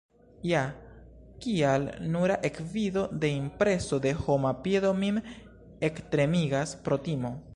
Ja, 0.51 0.59
kial 1.43 1.85
nura 2.13 2.37
ekvido 2.49 3.03
de 3.25 3.29
impreso 3.41 3.99
de 4.07 4.15
homa 4.23 4.53
piedo 4.67 4.93
min 5.05 5.23
ektremigas 5.91 6.75
pro 6.87 7.03
timo? 7.09 7.35